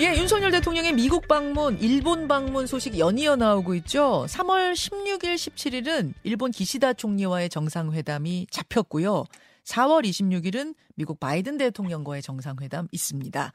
예, 0.00 0.16
윤석열 0.16 0.50
대통령의 0.50 0.94
미국 0.94 1.28
방문, 1.28 1.78
일본 1.78 2.26
방문 2.26 2.66
소식 2.66 2.98
연이어 2.98 3.36
나오고 3.36 3.74
있죠. 3.74 4.24
3월 4.30 4.72
16일, 4.72 5.34
17일은 5.34 6.14
일본 6.22 6.52
기시다 6.52 6.94
총리와의 6.94 7.50
정상회담이 7.50 8.46
잡혔고요. 8.50 9.24
4월 9.64 10.08
26일은 10.08 10.74
미국 10.94 11.20
바이든 11.20 11.58
대통령과의 11.58 12.22
정상회담 12.22 12.88
있습니다. 12.90 13.52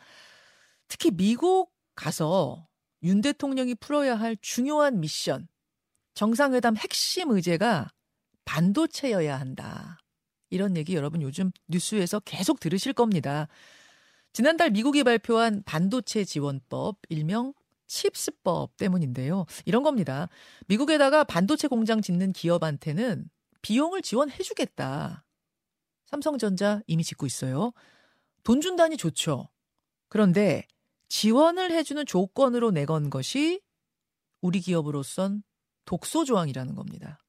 특히 0.88 1.10
미국 1.10 1.74
가서 1.96 2.68
윤 3.02 3.22
대통령이 3.22 3.74
풀어야 3.74 4.14
할 4.14 4.38
중요한 4.40 5.00
미션, 5.00 5.48
정상회담 6.14 6.78
핵심 6.78 7.32
의제가 7.32 7.90
반도체여야 8.46 9.40
한다. 9.40 9.98
이런 10.52 10.78
얘기 10.78 10.94
여러분 10.94 11.24
요즘 11.24 11.52
뉴스에서 11.70 12.20
계속 12.20 12.60
들으실 12.60 12.94
겁니다. 12.94 13.48
지난달 14.36 14.70
미국이 14.70 15.06
발표한 15.06 15.64
반도체 15.66 16.26
지원법, 16.26 16.98
일명 17.08 17.54
칩스법 17.88 18.76
때문인데요. 18.76 19.46
이런 19.64 19.82
겁니다. 19.82 20.28
미국에다가 20.68 21.24
반도체 21.24 21.70
공장 21.70 22.02
짓는 22.02 22.34
기업한테는 22.34 23.30
비용을 23.62 24.02
지원해 24.02 24.38
주겠다. 24.44 25.24
삼성전자 26.08 26.82
이미 26.86 27.06
짓고 27.06 27.26
있어요. 27.26 27.72
돈 28.44 28.60
준다니 28.60 28.98
좋죠. 28.98 29.48
그런데 30.10 30.68
지원을 31.08 31.72
해주는 31.72 32.06
조건으로 32.06 32.72
내건 32.72 33.10
것이 33.10 33.62
우리 34.42 34.60
기업으로선 34.60 35.44
독소 35.86 36.26
조항이라는 36.26 36.76
겁니다. 36.76 37.20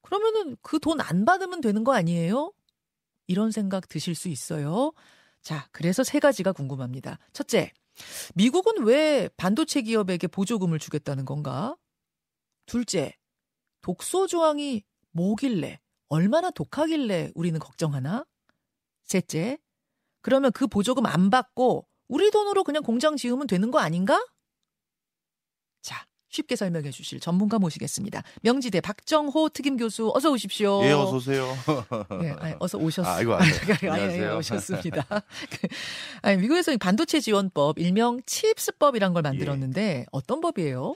그러면은 0.00 0.56
그 0.62 0.78
돈 0.78 1.02
안 1.02 1.26
받으면 1.26 1.60
되는 1.60 1.84
거 1.84 1.92
아니에요? 1.92 2.54
이런 3.26 3.50
생각 3.50 3.90
드실 3.90 4.14
수 4.14 4.30
있어요. 4.30 4.92
자, 5.46 5.68
그래서 5.70 6.02
세 6.02 6.18
가지가 6.18 6.50
궁금합니다. 6.50 7.20
첫째, 7.32 7.70
미국은 8.34 8.82
왜 8.82 9.28
반도체 9.36 9.80
기업에게 9.80 10.26
보조금을 10.26 10.80
주겠다는 10.80 11.24
건가? 11.24 11.76
둘째, 12.66 13.14
독소 13.80 14.26
조항이 14.26 14.82
뭐길래, 15.12 15.78
얼마나 16.08 16.50
독하길래 16.50 17.30
우리는 17.36 17.60
걱정하나? 17.60 18.26
셋째, 19.04 19.56
그러면 20.20 20.50
그 20.50 20.66
보조금 20.66 21.06
안 21.06 21.30
받고 21.30 21.86
우리 22.08 22.32
돈으로 22.32 22.64
그냥 22.64 22.82
공장 22.82 23.16
지으면 23.16 23.46
되는 23.46 23.70
거 23.70 23.78
아닌가? 23.78 24.20
자, 26.36 26.46
쉽게 26.46 26.56
설명해 26.56 26.90
주실 26.90 27.20
전문가 27.20 27.58
모시겠습니다. 27.58 28.22
명지대 28.42 28.80
박정호 28.80 29.50
특임 29.50 29.76
교수 29.76 30.12
어서 30.14 30.30
오십시오. 30.30 30.82
예, 30.84 30.92
어서 30.92 31.16
오세요. 31.16 31.46
네, 32.20 32.34
아니, 32.38 32.54
어서 32.58 32.78
오셨어요. 32.78 33.14
아, 33.14 33.20
이거 33.22 33.34
아니, 33.34 33.50
아니, 33.50 33.72
아니, 33.72 33.88
안녕하세요. 33.90 34.38
오셨습니다. 34.38 35.06
그, 35.08 35.68
아니, 36.22 36.36
미국에서 36.38 36.72
이 36.72 36.76
반도체 36.76 37.20
지원법, 37.20 37.78
일명 37.78 38.20
칩스법이란 38.26 39.12
걸 39.14 39.22
만들었는데 39.22 40.06
어떤 40.12 40.40
법이에요? 40.40 40.94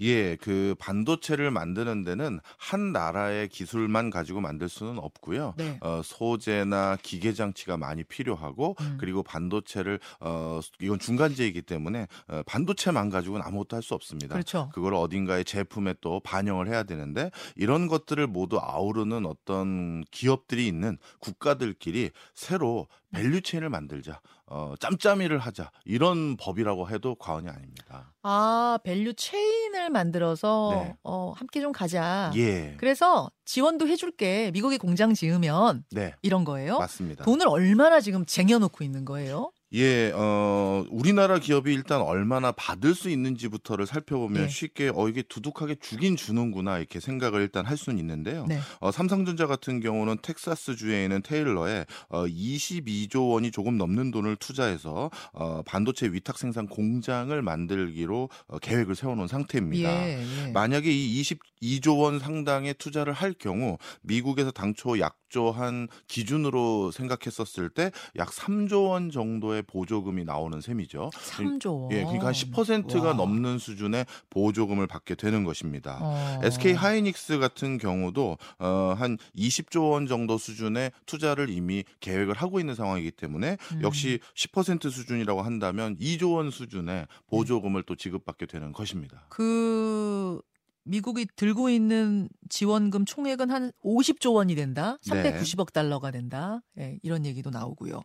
예, 0.00 0.36
그 0.36 0.74
반도체를 0.78 1.50
만드는 1.50 2.04
데는 2.04 2.40
한 2.58 2.92
나라의 2.92 3.48
기술만 3.48 4.10
가지고 4.10 4.42
만들 4.42 4.68
수는 4.68 4.98
없고요. 4.98 5.54
네. 5.56 5.78
어, 5.80 6.02
소재나 6.04 6.98
기계 7.02 7.32
장치가 7.32 7.78
많이 7.78 8.04
필요하고 8.04 8.76
음. 8.80 8.98
그리고 9.00 9.22
반도체를 9.22 10.00
어 10.20 10.60
이건 10.80 10.98
중간재이기 10.98 11.62
때문에 11.62 12.08
어, 12.28 12.42
반도체만 12.44 13.08
가지고는 13.08 13.44
아무것도 13.46 13.76
할 13.76 13.86
수 13.86 13.94
없습니다. 13.94 14.34
그렇죠. 14.34 14.68
그걸 14.74 14.94
어딘가에 14.94 15.44
제품에 15.44 15.94
또 16.00 16.18
반영을 16.20 16.66
해야 16.66 16.82
되는데 16.82 17.30
이런 17.54 17.86
것들을 17.86 18.26
모두 18.26 18.58
아우르는 18.60 19.24
어떤 19.26 20.02
기업들이 20.10 20.66
있는 20.66 20.98
국가들끼리 21.20 22.10
새로 22.34 22.88
value 23.16 23.40
chain을 23.40 23.68
만들자. 23.70 24.20
어, 24.46 24.74
짬짜미를 24.78 25.38
하자. 25.38 25.70
이런 25.84 26.36
법이라고 26.36 26.88
해도 26.90 27.14
과언이 27.16 27.48
아닙니다. 27.48 28.12
아, 28.22 28.78
value 28.84 29.14
chain을 29.14 29.90
만들어서 29.90 30.70
네. 30.72 30.96
어, 31.02 31.32
함께 31.36 31.60
좀 31.60 31.72
가자. 31.72 32.30
예. 32.36 32.76
그래서 32.78 33.30
지원도 33.44 33.88
해줄게. 33.88 34.50
미국에 34.52 34.78
공장 34.78 35.14
지으면 35.14 35.84
네. 35.90 36.14
이런 36.22 36.44
거예요. 36.44 36.78
맞습니다. 36.78 37.24
돈을 37.24 37.48
얼마나 37.48 38.00
지금 38.00 38.24
쟁여놓고 38.24 38.84
있는 38.84 39.04
거예요? 39.04 39.50
예, 39.72 40.12
어, 40.14 40.84
우리나라 40.90 41.38
기업이 41.38 41.72
일단 41.74 42.00
얼마나 42.00 42.52
받을 42.52 42.94
수 42.94 43.10
있는지부터를 43.10 43.84
살펴보면 43.86 44.44
예. 44.44 44.48
쉽게 44.48 44.92
어 44.94 45.08
이게 45.08 45.22
두둑하게 45.22 45.76
주긴 45.80 46.16
주는구나 46.16 46.78
이렇게 46.78 47.00
생각을 47.00 47.40
일단 47.40 47.66
할 47.66 47.76
수는 47.76 47.98
있는데요. 47.98 48.46
네. 48.46 48.60
어, 48.80 48.92
삼성전자 48.92 49.46
같은 49.46 49.80
경우는 49.80 50.18
텍사스 50.22 50.76
주에 50.76 51.02
있는 51.02 51.20
테일러에 51.22 51.84
어, 52.08 52.26
22조 52.26 53.32
원이 53.32 53.50
조금 53.50 53.76
넘는 53.76 54.12
돈을 54.12 54.36
투자해서 54.36 55.10
어, 55.32 55.62
반도체 55.66 56.06
위탁 56.06 56.38
생산 56.38 56.68
공장을 56.68 57.40
만들기로 57.42 58.28
어, 58.46 58.58
계획을 58.58 58.94
세워놓은 58.94 59.26
상태입니다. 59.26 60.08
예, 60.08 60.46
예. 60.46 60.52
만약에 60.52 60.90
이 60.92 61.22
22조 61.22 61.98
원 61.98 62.18
상당의 62.20 62.74
투자를 62.74 63.12
할 63.12 63.32
경우 63.32 63.78
미국에서 64.02 64.52
당초 64.52 65.00
약조한 65.00 65.88
기준으로 66.06 66.92
생각했었을 66.92 67.68
때 67.70 67.90
약 68.16 68.30
3조 68.30 68.88
원 68.90 69.10
정도의 69.10 69.55
보조금이 69.62 70.24
나오는 70.24 70.60
셈이죠. 70.60 71.10
3조. 71.12 71.92
예, 71.92 72.02
그러니까 72.02 72.26
한 72.26 72.32
10%가 72.32 73.08
와. 73.08 73.12
넘는 73.14 73.58
수준의 73.58 74.06
보조금을 74.30 74.86
받게 74.86 75.14
되는 75.14 75.44
것입니다. 75.44 75.98
어. 76.00 76.40
SK 76.42 76.72
하이닉스 76.72 77.38
같은 77.38 77.78
경우도 77.78 78.38
어, 78.58 78.94
한 78.96 79.18
20조 79.36 79.92
원 79.92 80.06
정도 80.06 80.38
수준의 80.38 80.92
투자를 81.06 81.50
이미 81.50 81.84
계획을 82.00 82.34
하고 82.34 82.60
있는 82.60 82.74
상황이기 82.74 83.12
때문에 83.12 83.56
음. 83.72 83.82
역시 83.82 84.20
10% 84.34 84.90
수준이라고 84.90 85.42
한다면 85.42 85.96
2조 85.98 86.34
원 86.34 86.50
수준의 86.50 87.06
보조금을 87.28 87.82
또 87.84 87.96
지급받게 87.96 88.46
되는 88.46 88.72
것입니다. 88.72 89.26
그 89.28 90.40
미국이 90.86 91.26
들고 91.36 91.68
있는 91.68 92.28
지원금 92.48 93.04
총액은 93.04 93.50
한 93.50 93.72
50조 93.84 94.34
원이 94.34 94.54
된다. 94.54 94.96
네. 95.10 95.32
390억 95.32 95.72
달러가 95.72 96.10
된다. 96.10 96.62
예, 96.78 96.98
이런 97.02 97.26
얘기도 97.26 97.50
나오고요. 97.50 98.02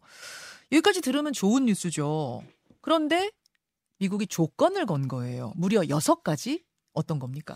여기까지 0.71 1.01
들으면 1.01 1.31
좋은 1.31 1.65
뉴스죠. 1.65 2.43
그런데 2.81 3.31
미국이 3.99 4.25
조건을 4.25 4.85
건 4.85 5.07
거예요. 5.07 5.53
무려 5.55 5.81
6가지? 5.81 6.63
어떤 6.93 7.19
겁니까? 7.19 7.55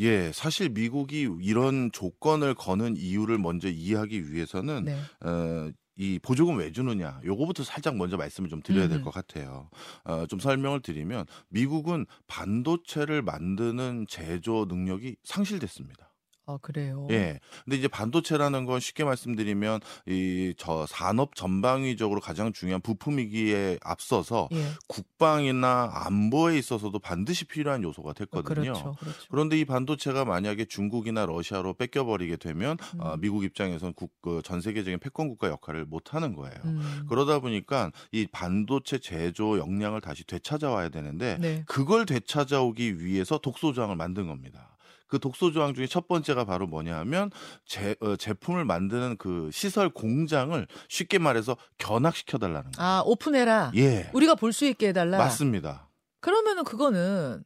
예, 0.00 0.30
사실 0.32 0.68
미국이 0.68 1.28
이런 1.40 1.90
조건을 1.92 2.54
거는 2.54 2.96
이유를 2.96 3.38
먼저 3.38 3.68
이해하기 3.68 4.32
위해서는 4.32 4.84
네. 4.84 4.98
어, 5.20 5.70
이 5.96 6.18
보조금 6.18 6.58
왜 6.58 6.72
주느냐 6.72 7.20
요거부터 7.24 7.64
살짝 7.64 7.96
먼저 7.96 8.16
말씀을 8.16 8.48
좀 8.50 8.62
드려야 8.62 8.88
될 8.88 8.98
음흠. 8.98 9.04
것 9.04 9.10
같아요. 9.12 9.70
어, 10.04 10.26
좀 10.26 10.38
설명을 10.38 10.80
드리면 10.80 11.26
미국은 11.48 12.06
반도체를 12.26 13.22
만드는 13.22 14.06
제조 14.08 14.66
능력이 14.68 15.16
상실됐습니다. 15.24 16.12
아, 16.46 16.58
그래요. 16.62 17.08
예. 17.10 17.40
근데 17.64 17.76
이제 17.76 17.88
반도체라는 17.88 18.64
건 18.66 18.80
쉽게 18.80 19.04
말씀드리면 19.04 19.80
이 20.06 20.54
저 20.56 20.86
산업 20.86 21.34
전방위적으로 21.34 22.20
가장 22.20 22.52
중요한 22.52 22.80
부품이기에 22.80 23.78
앞서서 23.82 24.48
예. 24.52 24.66
국방이나 24.88 25.90
안보에 25.92 26.56
있어서도 26.58 26.98
반드시 26.98 27.44
필요한 27.44 27.82
요소가 27.82 28.12
됐거든요. 28.12 28.72
그렇죠. 28.72 28.96
그렇죠. 28.98 29.18
그런데 29.30 29.58
이 29.58 29.64
반도체가 29.64 30.24
만약에 30.24 30.64
중국이나 30.64 31.26
러시아로 31.26 31.74
뺏겨버리게 31.74 32.36
되면 32.36 32.76
음. 32.94 33.00
어, 33.00 33.16
미국 33.18 33.44
입장에선 33.44 33.92
국, 33.94 34.12
그, 34.22 34.40
전 34.44 34.60
세계적인 34.60 34.98
패권 35.00 35.28
국가 35.28 35.48
역할을 35.48 35.84
못 35.84 36.14
하는 36.14 36.34
거예요. 36.34 36.56
음. 36.64 37.06
그러다 37.08 37.40
보니까 37.40 37.90
이 38.12 38.26
반도체 38.26 38.98
제조 38.98 39.58
역량을 39.58 40.00
다시 40.00 40.24
되찾아와야 40.26 40.88
되는데 40.88 41.38
네. 41.40 41.64
그걸 41.66 42.06
되찾아오기 42.06 43.04
위해서 43.04 43.38
독소조항을 43.38 43.96
만든 43.96 44.26
겁니다. 44.26 44.75
그 45.08 45.18
독소 45.18 45.52
조항 45.52 45.74
중에 45.74 45.86
첫 45.86 46.08
번째가 46.08 46.44
바로 46.44 46.66
뭐냐 46.66 46.96
하면 46.98 47.30
제, 47.64 47.94
어, 48.00 48.16
제품을 48.16 48.64
만드는 48.64 49.16
그 49.18 49.50
시설 49.52 49.88
공장을 49.90 50.66
쉽게 50.88 51.18
말해서 51.18 51.56
견학시켜 51.78 52.38
달라는 52.38 52.72
거예요. 52.72 52.88
아, 52.88 53.02
오픈해라. 53.04 53.72
예. 53.76 54.10
우리가 54.12 54.34
볼 54.34 54.52
수 54.52 54.64
있게 54.66 54.88
해 54.88 54.92
달라. 54.92 55.18
맞습니다. 55.18 55.88
그러면은 56.20 56.64
그거는 56.64 57.44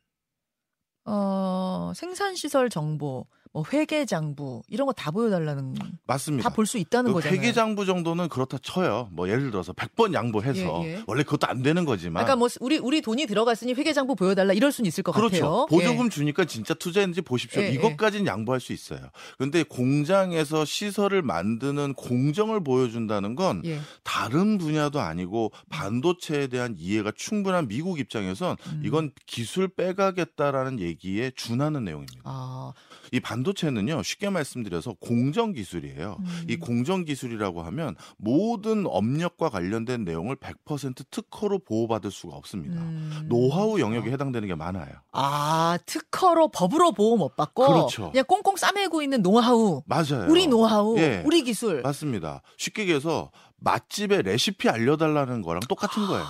어, 1.05 1.93
생산 1.95 2.35
시설 2.35 2.71
정보, 2.71 3.27
뭐 3.53 3.65
회계 3.73 4.05
장부 4.05 4.63
이런 4.69 4.87
거 4.87 4.93
다 4.93 5.11
보여달라는 5.11 5.75
맞습니다. 6.07 6.49
다 6.49 6.55
볼 6.55 6.67
수 6.67 6.79
있다는 6.79 7.11
그 7.11 7.15
거잖아요. 7.15 7.37
회계 7.41 7.53
장부 7.53 7.85
정도는 7.85 8.29
그렇다 8.29 8.59
쳐요. 8.63 9.09
뭐 9.13 9.29
예를 9.29 9.51
들어서 9.51 9.73
100번 9.73 10.15
양보해서 10.15 10.83
예, 10.85 10.95
예. 10.99 11.03
원래 11.07 11.23
그것도 11.25 11.47
안 11.49 11.63
되는 11.63 11.85
거지만 11.85 12.23
그러니까 12.25 12.37
뭐 12.37 12.49
우리 12.61 12.79
우리 12.79 13.01
돈이 13.03 13.27
들어갔으니 13.27 13.73
회계 13.75 13.93
장부 13.93 14.15
보여달라 14.15 14.53
이럴 14.53 14.71
수는 14.71 14.87
있을 14.87 15.03
것 15.03 15.13
그렇죠. 15.13 15.35
같아요. 15.35 15.67
보조금 15.69 16.07
예. 16.07 16.11
주니까 16.11 16.45
진짜 16.45 16.75
투자했는지 16.75 17.23
보십시오. 17.23 17.63
예, 17.63 17.67
예. 17.69 17.73
이것까지는 17.73 18.27
양보할 18.27 18.61
수 18.61 18.73
있어요. 18.73 19.01
그런데 19.37 19.63
공장에서 19.65 20.65
시설을 20.65 21.23
만드는 21.23 21.95
공정을 21.95 22.63
보여준다는 22.63 23.35
건 23.35 23.63
예. 23.65 23.81
다른 24.05 24.59
분야도 24.59 25.01
아니고 25.01 25.51
반도체에 25.71 26.47
대한 26.49 26.75
이해가 26.79 27.13
충분한 27.17 27.67
미국 27.69 27.99
입장에선 27.99 28.57
음. 28.67 28.83
이건 28.85 29.11
기술 29.27 29.69
빼가겠다라는 29.69 30.79
얘기에 30.81 31.33
준하는 31.35 31.85
내용입니다. 31.85 32.21
아, 32.25 32.73
이 33.13 33.19
반 33.21 33.40
반도체는요, 33.41 34.03
쉽게 34.03 34.31
말씀드려서 34.31 34.95
공정 35.01 35.53
기술이에요. 35.53 36.17
음. 36.21 36.45
이 36.49 36.57
공정 36.57 37.05
기술이라고 37.05 37.63
하면 37.63 37.97
모든 38.17 38.85
업력과 38.87 39.49
관련된 39.51 40.05
내용을 40.05 40.37
100% 40.37 41.05
특허로 41.11 41.61
보호받을 41.61 42.11
수가 42.11 42.37
없습니다. 42.37 42.81
음. 42.81 43.27
노하우 43.29 43.81
영역에 43.81 44.11
해당되는 44.11 44.47
게 44.49 44.55
많아요. 44.55 44.93
아, 45.13 45.79
특허로 45.87 46.49
법으로 46.49 46.93
보호 46.93 47.17
못 47.17 47.37
받고 47.37 47.67
그렇죠. 47.67 48.11
그냥 48.11 48.25
꽁꽁 48.27 48.57
싸매고 48.57 49.03
있는 49.03 49.23
노하우. 49.23 49.83
맞아요. 49.87 50.27
우리 50.29 50.47
노하우, 50.47 50.99
예. 50.99 51.23
우리 51.25 51.43
기술. 51.43 51.83
맞습니다. 51.83 52.43
쉽게 52.57 52.83
얘기해서 52.83 53.31
맛집의 53.59 54.23
레시피 54.23 54.69
알려달라는 54.69 55.43
거랑 55.43 55.61
똑같은 55.69 56.07
거예요. 56.07 56.25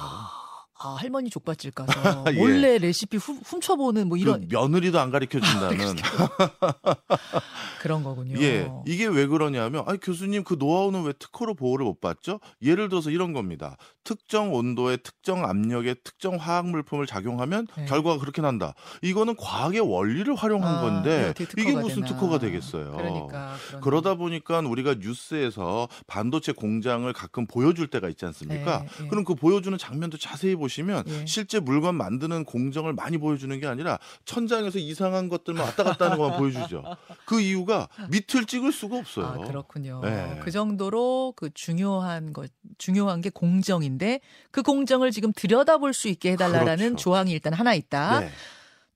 아, 0.83 0.95
할머니 0.99 1.29
족발집 1.29 1.75
가서 1.75 1.91
예. 2.33 2.39
몰래 2.39 2.79
레시피 2.79 3.19
후- 3.19 3.39
훔쳐보는 3.45 4.09
뭐 4.09 4.17
이런 4.17 4.37
아, 4.37 4.39
그 4.39 4.47
며느리도 4.55 4.99
안 4.99 5.11
가르쳐 5.11 5.39
준다는. 5.39 5.97
그런 7.81 8.03
거군요. 8.03 8.39
예, 8.41 8.71
이게 8.87 9.07
왜 9.07 9.27
그러냐면, 9.27 9.85
아니 9.87 9.99
교수님 9.99 10.45
그 10.45 10.57
노하우는 10.59 11.05
왜 11.05 11.13
특허로 11.15 11.55
보호를 11.55 11.85
못 11.87 12.01
받죠? 12.01 12.41
예를 12.63 12.89
들어서 12.91 13.11
이런 13.11 13.33
겁니다. 13.33 13.77
특정 14.05 14.55
온도에 14.55 14.97
특정 14.99 15.45
압력에 15.45 15.95
특정 16.05 16.37
화학 16.37 16.67
물품을 16.69 17.07
작용하면 17.07 17.67
네. 17.77 17.85
결과가 17.87 18.19
그렇게 18.19 18.43
난다. 18.43 18.75
이거는 19.03 19.37
과학의 19.37 19.81
원리를 19.81 20.35
활용한 20.35 20.75
아, 20.77 20.81
건데 20.83 21.33
특허가 21.37 21.61
이게 21.63 21.73
무슨 21.79 21.97
되나. 22.03 22.07
특허가 22.07 22.39
되겠어요? 22.39 22.93
그러니까 22.93 23.55
그러다 23.83 24.15
보니까 24.15 24.61
우리가 24.61 24.97
뉴스에서 25.01 25.89
반도체 26.07 26.53
공장을 26.53 27.11
가끔 27.13 27.47
보여줄 27.47 27.89
때가 27.89 28.09
있지 28.09 28.25
않습니까? 28.27 28.85
예, 29.01 29.05
예. 29.05 29.09
그럼 29.09 29.25
그 29.25 29.35
보여주는 29.35 29.77
장면도 29.77 30.19
자세히 30.19 30.55
보시 30.55 30.70
면 30.83 31.05
예. 31.07 31.27
실제 31.27 31.61
물건 31.61 31.95
만드는 31.97 32.45
공정을 32.45 32.93
많이 32.93 33.19
보여주는 33.19 33.59
게 33.61 33.67
아니라 33.67 33.99
천장에서 34.25 34.79
이상한 34.79 35.29
것들만 35.29 35.65
왔다 35.65 35.85
갔다 35.85 36.07
하는 36.07 36.19
것만 36.19 36.39
보여주죠. 36.39 36.85
그 37.25 37.41
이유가 37.41 37.89
밑을 38.11 38.47
찍을 38.47 38.73
수가 38.73 38.99
없어요. 38.99 39.27
아, 39.27 39.37
그렇군요. 39.39 40.01
네. 40.03 40.41
그 40.43 40.51
정도로 40.51 41.35
그 41.37 41.51
중요한 41.53 42.33
것, 42.33 42.51
중요한 42.79 43.21
게 43.21 43.31
공정인데 43.31 44.21
그 44.51 44.63
공정을 44.63 45.11
지금 45.11 45.33
들여다볼 45.33 45.93
수 45.93 46.09
있게 46.09 46.33
해달라라는 46.33 46.77
그렇죠. 46.77 46.97
조항이 46.97 47.33
일단 47.33 47.53
하나 47.53 47.75
있다. 47.75 48.21
네. 48.21 48.31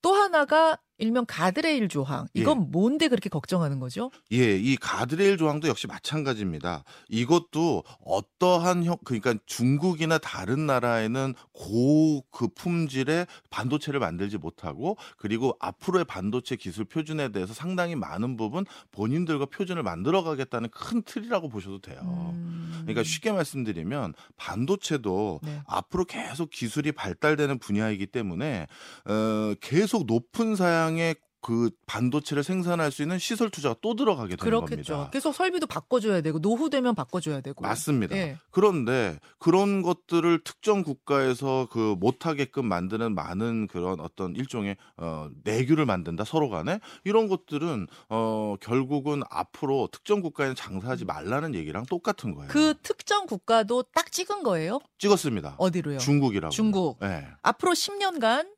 또 0.02 0.14
하나가 0.14 0.78
일명 0.98 1.24
가드레일 1.26 1.88
조항. 1.88 2.26
이건 2.34 2.62
예. 2.62 2.66
뭔데 2.70 3.08
그렇게 3.08 3.28
걱정하는 3.28 3.80
거죠? 3.80 4.10
예, 4.32 4.56
이 4.56 4.76
가드레일 4.76 5.36
조항도 5.36 5.68
역시 5.68 5.86
마찬가지입니다. 5.86 6.84
이것도 7.08 7.84
어떠한 8.04 8.84
형, 8.84 8.96
그러니까 9.04 9.34
중국이나 9.46 10.18
다른 10.18 10.66
나라에는 10.66 11.34
고 11.52 12.14
그 12.30 12.48
품질의 12.48 13.26
반도체를 13.50 14.00
만들지 14.00 14.38
못하고 14.38 14.96
그리고 15.16 15.56
앞으로의 15.60 16.04
반도체 16.04 16.56
기술 16.56 16.84
표준에 16.84 17.30
대해서 17.30 17.54
상당히 17.54 17.94
많은 17.94 18.36
부분 18.36 18.64
본인들과 18.92 19.46
표준을 19.46 19.82
만들어 19.82 20.22
가겠다는 20.22 20.68
큰 20.70 21.02
틀이라고 21.02 21.48
보셔도 21.48 21.80
돼요. 21.80 22.00
음. 22.02 22.63
그러니까 22.84 23.02
쉽게 23.02 23.32
말씀드리면 23.32 24.14
반도체도 24.36 25.40
네. 25.42 25.62
앞으로 25.66 26.04
계속 26.04 26.50
기술이 26.50 26.92
발달되는 26.92 27.58
분야이기 27.58 28.06
때문에 28.06 28.66
어, 29.06 29.54
계속 29.60 30.06
높은 30.06 30.56
사양의 30.56 31.16
그 31.44 31.68
반도체를 31.84 32.42
생산할 32.42 32.90
수 32.90 33.02
있는 33.02 33.18
시설 33.18 33.50
투자가 33.50 33.76
또 33.82 33.94
들어가게 33.94 34.36
되는 34.36 34.38
그렇겠죠. 34.38 34.92
겁니다. 34.94 35.10
계속 35.10 35.34
설비도 35.34 35.66
바꿔줘야 35.66 36.22
되고 36.22 36.38
노후되면 36.38 36.94
바꿔줘야 36.94 37.42
되고. 37.42 37.60
맞습니다. 37.60 38.16
예. 38.16 38.38
그런데 38.50 39.20
그런 39.38 39.82
것들을 39.82 40.42
특정 40.42 40.82
국가에서 40.82 41.68
그 41.70 41.96
못하게끔 42.00 42.64
만드는 42.64 43.14
많은 43.14 43.66
그런 43.66 44.00
어떤 44.00 44.34
일종의 44.34 44.78
어, 44.96 45.28
내규를 45.44 45.84
만든다 45.84 46.24
서로 46.24 46.48
간에 46.48 46.80
이런 47.04 47.28
것들은 47.28 47.88
어, 48.08 48.54
결국은 48.60 49.22
앞으로 49.28 49.90
특정 49.92 50.22
국가에는 50.22 50.54
장사하지 50.54 51.04
말라는 51.04 51.54
얘기랑 51.54 51.84
똑같은 51.84 52.34
거예요. 52.34 52.48
그 52.48 52.72
특정 52.82 53.26
국가도 53.26 53.82
딱 53.94 54.10
찍은 54.10 54.44
거예요? 54.44 54.80
찍었습니다. 54.96 55.56
어디로요? 55.58 55.98
중국이라고. 55.98 56.50
중국. 56.50 57.00
네. 57.00 57.28
앞으로 57.42 57.72
10년간 57.72 58.48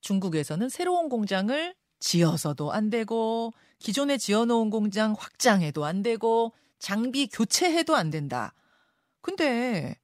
중국에서는 0.00 0.68
새로운 0.68 1.08
공장을 1.08 1.74
지어서도 2.02 2.72
안 2.72 2.90
되고 2.90 3.54
기존에 3.78 4.18
지어놓은 4.18 4.70
공장 4.70 5.14
확장해도 5.18 5.84
안 5.84 6.02
되고 6.02 6.52
장비 6.78 7.28
교체해도 7.28 7.94
안 7.96 8.10
된다. 8.10 8.54
근데 9.20 9.96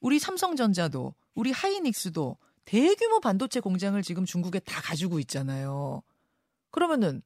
우리 0.00 0.18
삼성전자도 0.18 1.14
우리 1.34 1.52
하이닉스도 1.52 2.38
대규모 2.64 3.20
반도체 3.20 3.60
공장을 3.60 4.00
지금 4.02 4.24
중국에 4.24 4.58
다 4.58 4.80
가지고 4.80 5.20
있잖아요. 5.20 6.02
그러면은 6.70 7.22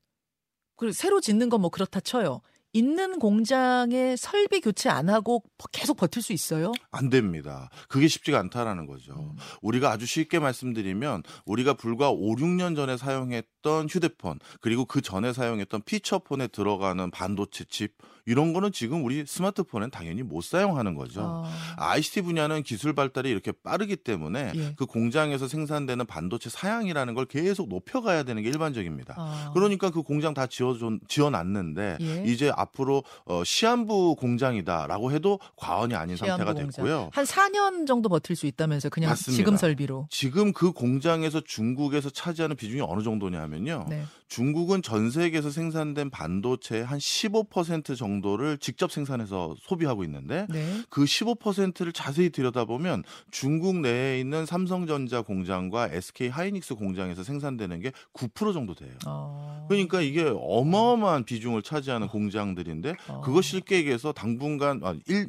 그 0.77 0.93
새로 0.93 1.21
짓는 1.21 1.49
건 1.49 1.61
뭐 1.61 1.71
그렇다 1.71 2.01
쳐요. 2.01 2.41
있는 2.73 3.19
공장에 3.19 4.17
설비 4.17 4.61
교체 4.61 4.89
안 4.89 5.09
하고 5.09 5.43
계속 5.73 5.97
버틸 5.97 6.23
수 6.23 6.33
있어요? 6.33 6.73
안 6.91 7.09
됩니다. 7.09 7.71
그게 7.89 8.09
쉽지가 8.09 8.39
않다라는 8.39 8.87
거죠. 8.87 9.15
음. 9.15 9.37
우리가 9.63 9.91
아주 9.91 10.07
쉽게 10.07 10.39
말씀드리면 10.39 11.23
우리가 11.47 11.75
불과 11.75 12.11
5, 12.11 12.37
6년 12.37 12.77
전에 12.77 12.97
사용했던 12.97 13.89
휴대폰 13.89 14.39
그리고 14.61 14.85
그 14.85 15.01
전에 15.01 15.33
사용했던 15.33 15.83
피처폰에 15.83 16.49
들어가는 16.49 17.11
반도체 17.11 17.65
칩 17.65 17.97
이런 18.29 18.53
거는 18.53 18.73
지금 18.73 19.05
우리 19.07 19.25
스마트폰엔 19.27 19.91
당연히 19.91 20.23
못 20.23 20.45
사용하는 20.45 20.95
거죠. 20.95 21.45
아, 21.79 21.93
ICT 21.93 22.21
분야는 22.23 22.63
기술 22.63 22.93
발달이 22.93 23.31
이렇게 23.31 23.53
빠르기 23.53 23.97
때문에 23.97 24.53
예. 24.55 24.75
그 24.77 24.85
공장에서 24.85 25.49
생산되는 25.49 26.05
반도체 26.05 26.51
사양이라는 26.51 27.15
걸 27.15 27.25
계속 27.25 27.71
높여가야 27.71 28.25
되는 28.25 28.43
게 28.43 28.51
일반적입니다. 28.51 29.15
아. 29.17 29.51
그러니까 29.55 29.89
그 29.89 30.03
공장 30.03 30.35
다 30.35 30.47
지어 30.47 30.77
지어놨는데 31.09 31.99
예. 32.03 32.25
이제 32.27 32.53
앞으로 32.55 33.03
어, 33.25 33.43
시한부 33.45 34.17
공장이다라고 34.17 35.11
해도 35.11 35.41
과언이 35.57 35.95
아닌 35.95 36.19
상태가 36.19 36.53
공장. 36.53 36.69
됐고요. 36.69 37.09
한 37.13 37.25
4년 37.25 37.87
정도 37.87 38.11
버틸 38.11 38.37
수 38.37 38.47
있다면서 38.47 38.91
그냥 38.91 39.09
맞습니다. 39.09 39.37
지금 39.37 39.57
설비로. 39.57 40.07
지금 40.11 40.53
그 40.53 40.73
공장에서 40.73 41.41
중국에서 41.41 42.11
차지하는 42.11 42.57
비중이 42.57 42.83
어느 42.83 43.03
정도냐면요. 43.03 43.87
네. 43.89 44.05
중국은 44.29 44.83
전 44.83 45.11
세계에서 45.11 45.51
생산된 45.51 46.11
반도체의 46.11 46.85
한 46.85 46.99
15% 46.99 47.97
정도 47.97 48.18
를 48.21 48.59
직접 48.59 48.91
생산해서 48.91 49.55
소비하고 49.61 50.03
있는데 50.05 50.47
네. 50.51 50.83
그 50.91 51.05
15%를 51.05 51.93
자세히 51.93 52.31
들여다보면 52.31 53.05
중국 53.31 53.77
내에 53.77 54.19
있는 54.19 54.45
삼성전자 54.45 55.23
공장과 55.23 55.89
SK 55.93 56.29
하이닉스 56.29 56.75
공장에서 56.75 57.23
생산되는 57.23 57.81
게 57.81 57.93
9% 58.13 58.53
정도 58.53 58.75
돼요. 58.75 58.91
어. 59.07 59.67
그러니까 59.69 60.01
이게 60.01 60.33
어마어마한 60.37 61.25
비중을 61.25 61.63
차지하는 61.63 62.09
공장들인데 62.09 62.95
어. 63.09 63.21
그거 63.21 63.41
쉽게 63.41 63.77
얘기해서 63.77 64.13
당분간 64.13 64.81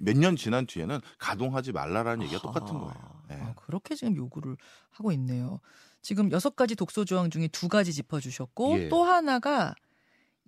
몇년 0.02 0.36
지난 0.36 0.66
뒤에는 0.66 1.00
가동하지 1.20 1.72
말라라는 1.72 2.24
얘기가 2.24 2.42
똑같은 2.42 2.76
아하. 2.76 2.80
거예요. 2.80 3.20
네. 3.30 3.36
아, 3.42 3.54
그렇게 3.56 3.96
지금 3.96 4.16
요구를 4.16 4.58
하고 4.90 5.12
있네요. 5.12 5.60
지금 6.02 6.32
여섯 6.32 6.56
가지 6.56 6.76
독소 6.76 7.06
조항 7.06 7.30
중에 7.30 7.48
두 7.50 7.68
가지 7.68 7.94
짚어주셨고 7.94 8.80
예. 8.80 8.90
또 8.90 9.04
하나가 9.04 9.76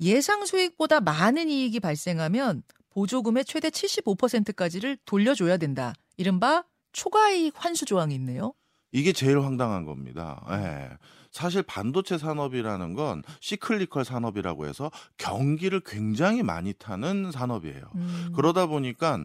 예상 0.02 0.46
수익보다 0.46 1.00
많은 1.00 1.50
이익이 1.50 1.80
발생하면 1.80 2.64
보조금의 2.90 3.46
최대 3.46 3.70
75%까지를 3.70 4.98
돌려줘야 5.06 5.58
된다. 5.58 5.94
이른바 6.18 6.64
초과이익 6.92 7.54
환수 7.56 7.86
조항이 7.86 8.16
있네요. 8.16 8.54
이게 8.92 9.14
제일 9.14 9.40
황당한 9.40 9.86
겁니다. 9.86 10.44
예. 10.52 10.90
사실 11.32 11.64
반도체 11.64 12.18
산업이라는 12.18 12.94
건 12.94 13.24
시클리컬 13.40 14.04
산업이라고 14.04 14.68
해서 14.68 14.92
경기를 15.18 15.80
굉장히 15.80 16.44
많이 16.44 16.74
타는 16.74 17.32
산업이에요. 17.32 17.84
음. 17.96 18.34
그러다 18.36 18.66
보니까 18.66 19.24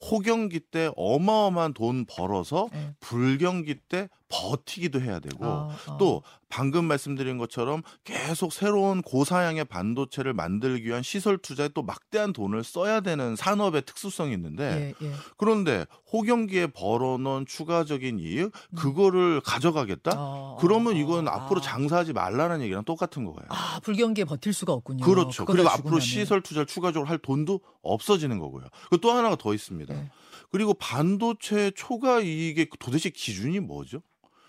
호경기 0.00 0.60
때 0.60 0.92
어마어마한 0.96 1.74
돈 1.74 2.04
벌어서 2.04 2.68
네. 2.72 2.94
불경기 3.00 3.74
때 3.88 4.08
버티기도 4.28 5.00
해야 5.00 5.18
되고 5.18 5.44
아, 5.44 5.76
아. 5.86 5.96
또 5.98 6.22
방금 6.48 6.86
말씀드린 6.86 7.38
것처럼 7.38 7.82
계속 8.04 8.52
새로운 8.52 9.02
고사양의 9.02 9.66
반도체를 9.66 10.32
만들기 10.32 10.86
위한 10.86 11.02
시설 11.02 11.38
투자에 11.38 11.68
또 11.68 11.82
막대한 11.82 12.32
돈을 12.32 12.64
써야 12.64 13.00
되는 13.00 13.36
산업의 13.36 13.82
특수성이 13.82 14.32
있는데 14.34 14.94
예, 15.00 15.06
예. 15.06 15.12
그런데 15.36 15.86
호경기에 16.12 16.68
벌어놓은 16.68 17.46
추가적인 17.46 18.18
이익 18.18 18.50
그거를 18.76 19.40
가져가겠다? 19.42 20.12
어, 20.16 20.56
그러면 20.60 20.94
어, 20.94 20.96
이건 20.96 21.28
아. 21.28 21.32
앞으로 21.32 21.60
장사하지 21.60 22.12
말라는 22.12 22.62
얘기랑 22.62 22.84
똑같은 22.84 23.24
거예요. 23.24 23.46
아 23.48 23.80
불경기에 23.80 24.24
버틸 24.24 24.52
수가 24.52 24.72
없군요. 24.72 25.04
그렇죠. 25.04 25.44
그리고 25.44 25.68
앞으로 25.68 25.90
나면. 25.90 26.00
시설 26.00 26.40
투자를 26.42 26.66
추가적으로 26.66 27.08
할 27.08 27.18
돈도 27.18 27.60
없어지는 27.82 28.38
거고요. 28.38 28.66
그리고 28.88 29.00
또 29.00 29.12
하나가 29.12 29.36
더 29.36 29.52
있습니다. 29.54 29.92
네. 29.92 30.10
그리고 30.50 30.72
반도체 30.74 31.70
초과 31.72 32.20
이익의 32.20 32.68
도대체 32.78 33.10
기준이 33.10 33.60
뭐죠? 33.60 34.00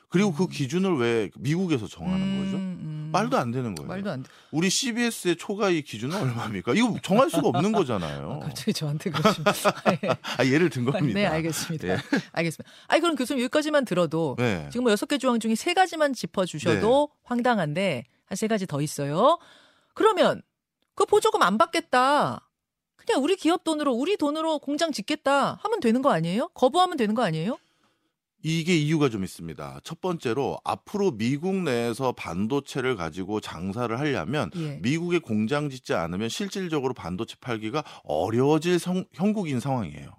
그리고 0.09 0.33
그 0.33 0.47
기준을 0.47 0.97
왜 0.97 1.29
미국에서 1.37 1.87
정하는 1.87 2.19
거죠? 2.43 2.57
음, 2.57 2.79
음. 2.81 3.09
말도 3.11 3.37
안 3.37 3.51
되는 3.51 3.75
거예요. 3.75 3.87
말도 3.87 4.09
안 4.09 4.23
돼. 4.23 4.29
우리 4.51 4.69
CBS의 4.69 5.35
초과 5.37 5.69
이익 5.69 5.85
기준은 5.85 6.15
얼마입니까? 6.19 6.73
이거 6.73 6.95
정할 7.03 7.29
수가 7.29 7.49
없는 7.49 7.71
거잖아요. 7.71 8.39
아, 8.41 8.45
갑자기 8.45 8.73
저한테 8.73 9.11
그러시면. 9.11 9.53
예. 10.03 10.09
아, 10.37 10.45
예를 10.45 10.69
든 10.71 10.83
겁니다. 10.85 11.19
네, 11.19 11.25
알겠습니다. 11.27 11.87
예. 11.89 11.97
알겠습니다. 12.31 12.71
아니, 12.87 13.01
그럼 13.01 13.15
교수님 13.15 13.43
여기까지만 13.43 13.85
들어도 13.85 14.35
네. 14.39 14.67
지금 14.71 14.83
뭐 14.83 14.91
여섯 14.91 15.05
개 15.05 15.17
조항 15.19 15.39
중에 15.39 15.53
세 15.55 15.73
가지만 15.73 16.13
짚어주셔도 16.13 17.09
황당한데 17.23 18.05
한 18.25 18.35
세 18.35 18.47
가지 18.47 18.65
더 18.67 18.81
있어요. 18.81 19.37
그러면 19.93 20.41
그 20.95 21.05
보조금 21.05 21.41
안 21.43 21.57
받겠다. 21.57 22.47
그냥 22.95 23.23
우리 23.23 23.35
기업 23.35 23.63
돈으로 23.63 23.93
우리 23.93 24.17
돈으로 24.17 24.59
공장 24.59 24.91
짓겠다 24.91 25.59
하면 25.61 25.79
되는 25.79 26.01
거 26.01 26.11
아니에요? 26.11 26.49
거부하면 26.53 26.97
되는 26.97 27.15
거 27.15 27.23
아니에요? 27.23 27.57
이게 28.41 28.75
이유가 28.77 29.09
좀 29.09 29.23
있습니다. 29.23 29.81
첫 29.83 29.99
번째로 30.01 30.57
앞으로 30.63 31.11
미국 31.11 31.55
내에서 31.55 32.13
반도체를 32.13 32.95
가지고 32.95 33.39
장사를 33.41 33.97
하려면 33.99 34.49
예. 34.55 34.79
미국에 34.81 35.19
공장 35.19 35.69
짓지 35.69 35.93
않으면 35.93 36.29
실질적으로 36.29 36.93
반도체 36.93 37.35
팔기가 37.41 37.83
어려워질 38.03 38.79
성- 38.79 39.05
형국인 39.13 39.59
상황이에요. 39.59 40.11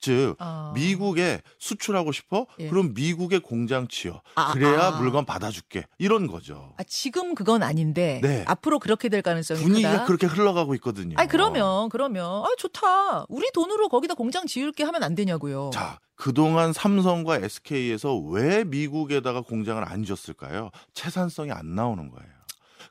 즉 0.00 0.36
아. 0.38 0.72
미국에 0.74 1.40
수출하고 1.58 2.12
싶어? 2.12 2.46
예. 2.58 2.68
그럼 2.68 2.94
미국에 2.94 3.38
공장 3.38 3.88
지어. 3.88 4.22
아, 4.34 4.52
그래야 4.52 4.88
아. 4.88 4.90
물건 5.00 5.24
받아줄게. 5.24 5.84
이런 5.98 6.26
거죠. 6.26 6.74
아, 6.78 6.82
지금 6.84 7.34
그건 7.34 7.62
아닌데 7.62 8.20
네. 8.22 8.44
앞으로 8.46 8.78
그렇게 8.78 9.08
될 9.08 9.22
가능성이 9.22 9.60
분위기가 9.60 9.92
크다. 9.92 10.04
그렇게 10.04 10.26
흘러가고 10.26 10.74
있거든요. 10.76 11.16
아니 11.18 11.28
그러면 11.28 11.88
그러면 11.88 12.44
아 12.44 12.48
좋다. 12.58 13.26
우리 13.28 13.50
돈으로 13.52 13.88
거기다 13.88 14.14
공장 14.14 14.46
지을게 14.46 14.84
하면 14.84 15.02
안 15.02 15.14
되냐고요. 15.14 15.70
자, 15.72 15.98
그동안 16.14 16.72
삼성과 16.72 17.36
SK에서 17.38 18.16
왜 18.16 18.64
미국에다가 18.64 19.40
공장을 19.40 19.82
안 19.86 20.04
지었을까요? 20.04 20.70
채산성이 20.94 21.52
안 21.52 21.74
나오는 21.74 22.10
거예요. 22.10 22.36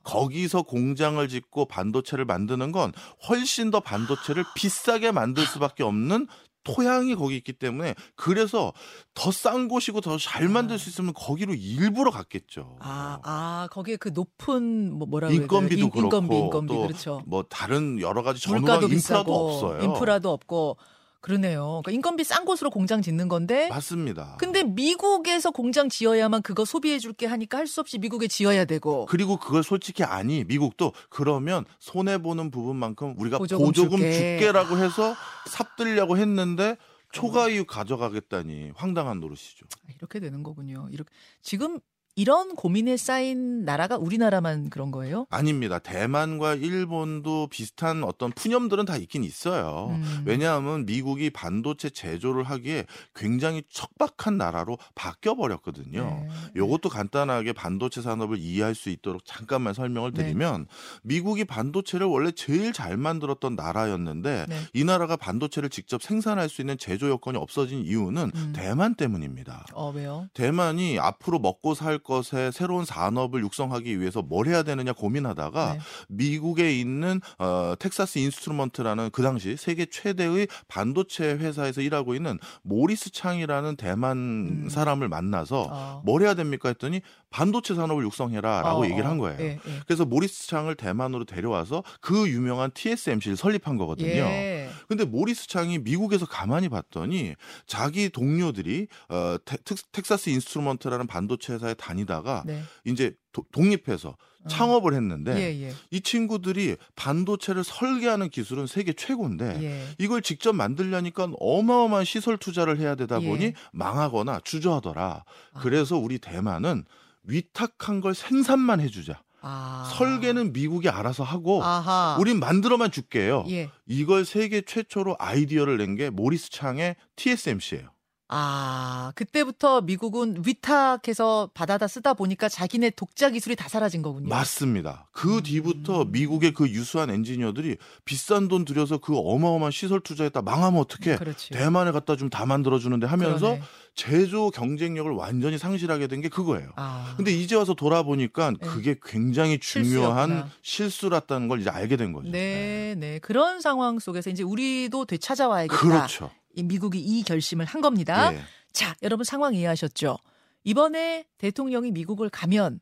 거기서 0.03 0.61
공장을 0.61 1.27
짓고 1.27 1.65
반도체를 1.65 2.25
만드는 2.25 2.71
건 2.71 2.93
훨씬 3.27 3.71
더 3.71 3.79
반도체를 3.79 4.43
비싸게 4.55 5.11
만들 5.11 5.43
수밖에 5.45 5.83
없는 5.83 6.27
토양이 6.65 7.15
거기 7.15 7.37
있기 7.37 7.53
때문에 7.53 7.95
그래서 8.15 8.73
더 9.13 9.31
싼 9.31 9.67
곳이고 9.69 10.01
더 10.01 10.17
잘 10.17 10.49
만들 10.49 10.77
수 10.77 10.89
있으면 10.89 11.13
거기로 11.13 11.53
일부러 11.53 12.11
갔겠죠. 12.11 12.77
아, 12.81 13.19
아, 13.23 13.67
거기에 13.71 13.95
그 13.95 14.09
높은 14.13 14.91
뭐 14.93 15.07
뭐라 15.07 15.27
그래야 15.29 15.41
인건비도? 15.43 15.81
인- 15.85 15.89
그렇고 15.91 16.05
인건비, 16.17 16.35
인건비 16.37 16.73
또 16.73 16.81
그렇죠. 16.81 17.21
뭐 17.25 17.43
다른 17.43 18.01
여러 18.01 18.21
가지 18.23 18.41
전후가 18.41 18.73
인프라도 18.75 18.87
비싸고 18.87 19.33
없어요. 19.33 19.81
인프라도 19.83 20.31
없고 20.31 20.77
그러네요. 21.25 21.81
그러니까 21.83 21.91
인건비 21.91 22.23
싼 22.23 22.45
곳으로 22.45 22.69
공장 22.69 23.01
짓는 23.01 23.27
건데 23.29 23.67
맞습니다. 23.69 24.35
근데 24.37 24.61
미국에서 24.63 25.49
공장 25.49 25.89
지어야만 25.89 26.43
그거 26.43 26.65
소비해 26.65 26.99
줄게 26.99 27.25
하니까 27.25 27.57
할 27.57 27.65
수 27.65 27.81
없이 27.81 27.97
미국에 27.97 28.27
지어야 28.27 28.63
되고 28.65 29.07
그리고 29.07 29.37
그걸 29.37 29.63
솔직히 29.63 30.03
아니 30.03 30.43
미국도 30.43 30.93
그러면 31.09 31.65
손해 31.79 32.19
보는 32.19 32.51
부분만큼 32.51 33.15
우리가 33.17 33.39
보조금 33.39 33.65
보조금, 33.65 33.97
줄게. 33.97 34.51
라고 34.51 34.77
해서 34.77 35.15
삽들려고 35.47 36.15
했는데 36.17 36.77
초과 37.11 37.49
이익 37.49 37.65
가져가겠다니 37.65 38.73
황당한 38.75 39.19
노릇이죠. 39.19 39.65
아, 39.87 39.91
이렇게 39.97 40.19
되는 40.19 40.43
거군요. 40.43 40.87
이렇게 40.91 41.09
지금 41.41 41.79
이런 42.17 42.55
고민에 42.55 42.95
쌓인 42.95 43.65
나라가 43.65 43.97
우리나라만 43.97 44.69
그런 44.69 44.89
거예요? 44.89 45.27
아닙니다. 45.29 45.79
대만과 45.79 46.55
일본도 46.55 47.47
비슷한 47.47 48.05
어떤 48.05 48.31
푸념들은 48.31 48.85
다 48.85 48.95
있긴 48.95 49.25
있어요. 49.25 49.89
음. 49.91 50.23
왜냐하면 50.25 50.85
미국이 50.85 51.29
반도체 51.29 51.89
제조를 51.89 52.43
하기에 52.43 52.85
굉장히 53.13 53.63
척박한 53.69 54.37
나라로 54.37 54.77
바뀌어 54.95 55.35
버렸거든요. 55.35 56.03
네. 56.03 56.29
요것도 56.55 56.87
간단하게 56.87 57.51
반도체 57.51 58.01
산업을 58.01 58.37
이해할 58.37 58.75
수 58.75 58.89
있도록 58.89 59.25
잠깐만 59.25 59.73
설명을 59.73 60.13
네. 60.13 60.23
드리면 60.23 60.67
미국이 61.03 61.43
반도체를 61.43 62.07
원래 62.07 62.31
제일 62.31 62.71
잘 62.71 62.95
만들었던 62.95 63.55
나라였는데 63.55 64.45
네. 64.47 64.55
이 64.73 64.85
나라가 64.85 65.17
반도체를 65.17 65.69
직접 65.69 66.01
생산할 66.01 66.47
수 66.47 66.61
있는 66.61 66.77
제조 66.77 67.09
여건이 67.09 67.37
없어진 67.37 67.83
이유는 67.85 68.31
음. 68.33 68.53
대만 68.55 68.95
때문입니다. 68.95 69.65
어 69.73 69.91
왜요? 69.91 70.29
대만이 70.33 70.97
앞으로 70.97 71.39
먹고 71.39 71.73
살 71.73 71.99
것에 72.05 72.51
새로운 72.51 72.85
산업을 72.85 73.41
육성하기 73.41 73.99
위해서 73.99 74.21
뭘 74.21 74.47
해야 74.47 74.63
되느냐 74.63 74.93
고민하다가 74.93 75.73
네. 75.73 75.79
미국에 76.07 76.79
있는 76.79 77.19
어, 77.39 77.73
텍사스 77.77 78.19
인스트루먼트라는 78.19 79.09
그 79.11 79.21
당시 79.21 79.57
세계 79.57 79.85
최대의 79.85 80.47
반도체 80.67 81.33
회사에서 81.33 81.81
일하고 81.81 82.15
있는 82.15 82.39
모리스 82.61 83.11
창이라는 83.11 83.75
대만 83.75 84.17
음. 84.17 84.69
사람을 84.69 85.09
만나서 85.09 85.67
어. 85.69 86.01
뭘 86.05 86.21
해야 86.21 86.35
됩니까 86.35 86.69
했더니 86.69 87.01
반도체 87.29 87.75
산업을 87.75 88.03
육성해라라고 88.03 88.81
어, 88.81 88.85
얘기를 88.85 89.05
어. 89.05 89.09
한 89.09 89.17
거예요. 89.17 89.37
예, 89.41 89.59
예. 89.65 89.79
그래서 89.85 90.05
모리스 90.05 90.47
창을 90.47 90.75
대만으로 90.75 91.25
데려와서 91.25 91.83
그 91.99 92.29
유명한 92.29 92.71
TSMC를 92.71 93.35
설립한 93.35 93.77
거거든요. 93.77 94.07
예. 94.07 94.69
근데 94.87 95.03
모리스 95.03 95.47
창이 95.47 95.79
미국에서 95.79 96.25
가만히 96.25 96.69
봤더니 96.69 97.33
자기 97.65 98.09
동료들이 98.09 98.87
어, 99.09 99.37
텍, 99.43 99.61
텍사스 99.91 100.29
인스트루먼트라는 100.29 101.07
반도체 101.07 101.53
회사에 101.53 101.73
다니다가 101.73 102.43
네. 102.45 102.61
이제 102.85 103.13
도- 103.31 103.45
독립해서 103.51 104.09
어. 104.09 104.47
창업을 104.47 104.93
했는데 104.93 105.35
예, 105.37 105.67
예. 105.67 105.73
이 105.89 106.01
친구들이 106.01 106.75
반도체를 106.95 107.63
설계하는 107.63 108.29
기술은 108.29 108.67
세계 108.67 108.93
최고인데 108.93 109.59
예. 109.63 109.85
이걸 109.97 110.21
직접 110.21 110.53
만들려니까 110.53 111.29
어마어마한 111.39 112.05
시설 112.05 112.37
투자를 112.37 112.77
해야 112.79 112.93
되다 112.95 113.21
예. 113.21 113.27
보니 113.27 113.53
망하거나 113.73 114.41
주저하더라. 114.43 115.23
아. 115.53 115.59
그래서 115.59 115.97
우리 115.97 116.19
대만은 116.19 116.85
위탁한 117.23 118.01
걸 118.01 118.13
생산만 118.13 118.79
해주자. 118.81 119.19
아. 119.41 119.91
설계는 119.95 120.53
미국이 120.53 120.89
알아서 120.89 121.23
하고 121.23 121.63
아하. 121.63 122.17
우린 122.19 122.39
만들어만 122.39 122.91
줄게요. 122.91 123.45
예. 123.49 123.69
이걸 123.87 124.25
세계 124.25 124.61
최초로 124.61 125.15
아이디어를 125.19 125.77
낸 125.77 125.95
게 125.95 126.09
모리스 126.09 126.49
창의 126.51 126.95
TSMC예요. 127.15 127.89
아, 128.27 129.11
그때부터 129.15 129.81
미국은 129.81 130.41
위탁해서 130.45 131.49
받아다 131.53 131.87
쓰다 131.87 132.15
보니까 132.15 132.49
자기네 132.49 132.91
독자 132.91 133.29
기술이 133.29 133.55
다 133.55 133.69
사라진 133.69 134.01
거군요. 134.01 134.27
맞습니다. 134.29 135.07
그 135.11 135.37
음. 135.37 135.43
뒤부터 135.43 136.05
미국의 136.05 136.53
그 136.53 136.67
유수한 136.67 137.11
엔지니어들이 137.11 137.77
비싼 138.03 138.47
돈 138.47 138.65
들여서 138.65 138.97
그 138.97 139.15
어마어마한 139.15 139.71
시설 139.71 139.99
투자했다 139.99 140.41
망하면 140.41 140.79
어떻게 140.81 141.15
그렇지. 141.15 141.51
대만에 141.51 141.91
갖다 141.91 142.15
좀 142.15 142.29
다 142.29 142.45
만들어 142.47 142.79
주는데 142.79 143.05
하면서 143.05 143.45
그러네. 143.45 143.61
제조 143.93 144.49
경쟁력을 144.49 145.09
완전히 145.11 145.57
상실하게 145.59 146.07
된 146.07 146.21
게 146.21 146.27
그거예요. 146.29 146.69
아. 146.75 147.13
근데 147.17 147.31
이제 147.31 147.55
와서 147.55 147.75
돌아보니까 147.75 148.51
네. 148.51 148.57
그게 148.67 148.95
굉장히 149.05 149.59
중요한 149.59 150.29
실수였구나. 150.29 150.49
실수랐다는 150.63 151.47
걸 151.47 151.61
이제 151.61 151.69
알게 151.69 151.95
된 151.95 152.11
거죠. 152.11 152.29
네, 152.31 152.95
네. 152.97 153.19
그런 153.19 153.61
상황 153.61 153.99
속에서 153.99 154.29
이제 154.31 154.41
우리도 154.43 155.05
되찾아와야겠다. 155.05 155.77
그렇죠. 155.79 156.31
이 156.55 156.63
미국이 156.63 156.99
이 156.99 157.23
결심을 157.23 157.65
한 157.65 157.81
겁니다. 157.81 158.33
예. 158.33 158.41
자, 158.71 158.95
여러분 159.03 159.23
상황 159.23 159.53
이해하셨죠? 159.53 160.17
이번에 160.63 161.25
대통령이 161.37 161.91
미국을 161.91 162.29
가면 162.29 162.79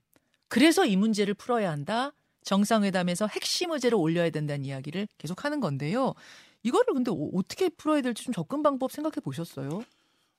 그래서 0.47 0.85
이 0.85 0.95
문제를 0.95 1.33
풀어야 1.33 1.71
한다. 1.71 2.13
정상회담에서 2.43 3.27
핵심 3.27 3.71
의제로 3.71 3.99
올려야 3.99 4.29
된다는 4.29 4.65
이야기를 4.65 5.07
계속 5.17 5.45
하는 5.45 5.59
건데요. 5.59 6.13
이거를 6.63 6.93
근데 6.93 7.11
어- 7.11 7.29
어떻게 7.33 7.69
풀어야 7.69 8.01
될지 8.01 8.23
좀 8.23 8.33
접근 8.33 8.61
방법 8.63 8.91
생각해 8.91 9.15
보셨어요? 9.23 9.83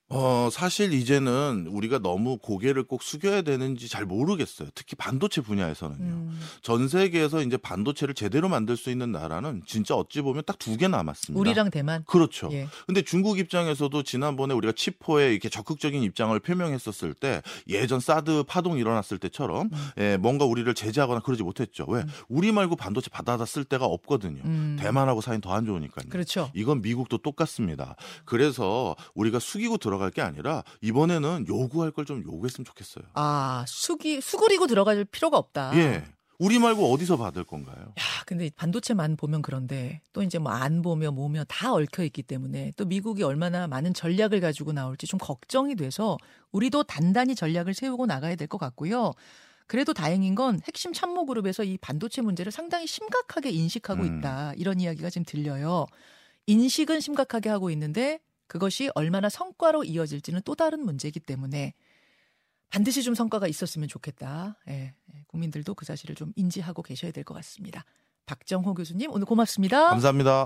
어, 0.07 0.49
사실 0.51 0.93
이제는 0.93 1.65
우리가 1.67 1.97
너무 1.97 2.37
고개를 2.37 2.83
꼭 2.83 3.01
숙여야 3.01 3.41
되는지 3.41 3.89
잘 3.89 4.05
모르겠어요. 4.05 4.69
특히 4.75 4.95
반도체 4.95 5.41
분야에서는요. 5.41 6.03
음, 6.03 6.39
전 6.61 6.87
세계에서 6.87 7.41
이제 7.41 7.57
반도체를 7.57 8.13
제대로 8.13 8.47
만들 8.47 8.77
수 8.77 8.91
있는 8.91 9.11
나라는 9.11 9.63
진짜 9.65 9.95
어찌 9.95 10.21
보면 10.21 10.43
딱 10.45 10.59
두 10.59 10.77
개 10.77 10.87
남았습니다. 10.87 11.39
우리랑 11.39 11.71
대만. 11.71 12.03
그렇죠. 12.05 12.49
예. 12.51 12.67
근데 12.85 13.01
중국 13.01 13.39
입장에서도 13.39 14.03
지난번에 14.03 14.53
우리가 14.53 14.73
치포에 14.73 15.31
이렇게 15.31 15.49
적극적인 15.49 16.03
입장을 16.03 16.39
표명했었을 16.39 17.15
때 17.15 17.41
예전 17.67 17.99
사드 17.99 18.43
파동 18.47 18.77
일어났을 18.77 19.17
때처럼 19.17 19.69
음. 19.73 19.89
예, 19.97 20.17
뭔가 20.17 20.45
우리를 20.45 20.71
제재하거나 20.75 21.21
그러지 21.21 21.41
못했죠. 21.41 21.85
왜? 21.87 22.01
음. 22.01 22.07
우리 22.29 22.51
말고 22.51 22.75
반도체 22.75 23.09
받아다 23.09 23.45
쓸 23.45 23.63
데가 23.63 23.85
없거든요. 23.85 24.41
음. 24.45 24.77
대만하고 24.79 25.21
사이는 25.21 25.41
더 25.41 25.55
안 25.55 25.65
좋으니까요. 25.65 26.09
그렇죠. 26.09 26.51
이건 26.53 26.81
미국도 26.83 27.19
똑같습니다. 27.19 27.95
그래서 28.25 28.95
우리가 29.15 29.39
숙이고 29.39 29.77
들어 29.77 29.94
갈 29.97 30.11
게 30.11 30.21
아니라 30.21 30.63
이번에는 30.81 31.45
요구할 31.47 31.91
걸 31.91 32.05
좀 32.05 32.21
요구했으면 32.23 32.65
좋겠어요. 32.65 33.05
아, 33.13 33.65
수기 33.67 34.21
수그리고 34.21 34.67
들어갈 34.67 35.03
필요가 35.05 35.37
없다. 35.37 35.71
예. 35.77 36.05
우리 36.37 36.59
말고 36.59 36.91
어디서 36.91 37.15
받을 37.15 37.45
건가요? 37.45 37.93
야, 37.97 38.03
근데 38.25 38.49
반도체만 38.55 39.15
보면 39.15 39.41
그런데 39.41 40.01
또 40.11 40.21
이제 40.21 40.37
뭐 40.37 40.51
안 40.51 40.81
보며 40.81 41.11
뭐며 41.11 41.45
다 41.45 41.71
얽혀 41.73 42.03
있기 42.03 42.23
때문에 42.23 42.73
또 42.75 42.83
미국이 42.85 43.23
얼마나 43.23 43.67
많은 43.67 43.93
전략을 43.93 44.41
가지고 44.41 44.73
나올지 44.73 45.07
좀 45.07 45.17
걱정이 45.17 45.75
돼서 45.75 46.17
우리도 46.51 46.83
단단히 46.83 47.35
전략을 47.35 47.73
세우고 47.73 48.05
나가야 48.05 48.35
될 48.35 48.47
것 48.49 48.57
같고요. 48.57 49.13
그래도 49.67 49.93
다행인 49.93 50.35
건 50.35 50.59
핵심 50.67 50.91
참모 50.93 51.25
그룹에서 51.25 51.63
이 51.63 51.77
반도체 51.77 52.21
문제를 52.21 52.51
상당히 52.51 52.85
심각하게 52.85 53.49
인식하고 53.51 54.03
음. 54.03 54.19
있다. 54.19 54.53
이런 54.57 54.79
이야기가 54.81 55.09
지금 55.09 55.23
들려요. 55.25 55.85
인식은 56.47 56.99
심각하게 56.99 57.49
하고 57.49 57.69
있는데 57.71 58.19
그것이 58.47 58.89
얼마나 58.95 59.29
성과로 59.29 59.83
이어질지는 59.83 60.41
또 60.45 60.55
다른 60.55 60.83
문제이기 60.85 61.19
때문에 61.19 61.73
반드시 62.69 63.03
좀 63.03 63.15
성과가 63.15 63.47
있었으면 63.47 63.87
좋겠다. 63.87 64.57
예, 64.69 64.93
예, 65.13 65.23
국민들도 65.27 65.73
그 65.75 65.85
사실을 65.85 66.15
좀 66.15 66.33
인지하고 66.35 66.81
계셔야 66.83 67.11
될 67.11 67.23
것 67.23 67.33
같습니다. 67.35 67.85
박정호 68.25 68.73
교수님 68.73 69.11
오늘 69.11 69.25
고맙습니다. 69.25 69.89
감사합니다. 69.89 70.43